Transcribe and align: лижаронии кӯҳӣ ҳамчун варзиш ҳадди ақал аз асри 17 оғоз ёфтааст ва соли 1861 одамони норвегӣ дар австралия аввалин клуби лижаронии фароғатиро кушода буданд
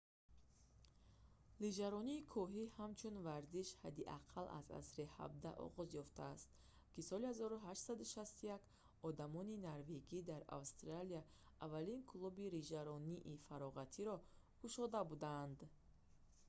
лижаронии 1.61 2.25
кӯҳӣ 2.33 2.63
ҳамчун 2.79 3.15
варзиш 3.27 3.69
ҳадди 3.81 4.09
ақал 4.19 4.45
аз 4.59 4.67
асри 4.81 5.05
17 5.17 5.51
оғоз 5.67 5.89
ёфтааст 6.03 6.47
ва 6.95 7.01
соли 7.09 7.25
1861 7.29 8.59
одамони 9.09 9.55
норвегӣ 9.67 10.19
дар 10.31 10.41
австралия 10.59 11.23
аввалин 11.65 12.01
клуби 12.11 12.45
лижаронии 12.55 13.23
фароғатиро 13.45 14.15
кушода 14.59 15.01
буданд 15.11 15.57